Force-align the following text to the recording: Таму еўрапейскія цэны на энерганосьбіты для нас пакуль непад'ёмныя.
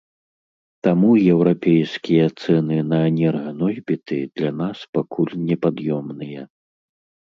Таму 0.85 1.09
еўрапейскія 1.33 2.25
цэны 2.41 2.77
на 2.93 2.97
энерганосьбіты 3.11 4.19
для 4.41 4.51
нас 4.63 4.77
пакуль 4.99 5.35
непад'ёмныя. 5.51 6.41